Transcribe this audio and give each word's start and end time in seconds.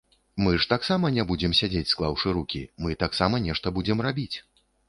Мы 0.43 0.53
ж 0.63 0.65
таксама 0.71 1.11
не 1.17 1.25
будзем 1.33 1.53
сядзець 1.59 1.85
склаўшы 1.93 2.33
рукі, 2.39 2.65
мы 2.87 2.97
таксама 3.07 3.45
нешта 3.47 3.75
будзем 3.77 4.07
рабіць. 4.09 4.37